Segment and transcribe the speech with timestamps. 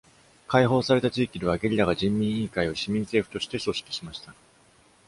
[0.47, 4.33] 解放された地域では、ゲリラが人民委員会を市民政府として組織しました。